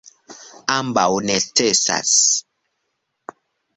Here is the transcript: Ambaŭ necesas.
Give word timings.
Ambaŭ 0.75 1.03
necesas. 1.31 2.15